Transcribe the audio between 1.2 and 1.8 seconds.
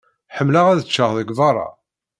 beṛṛa.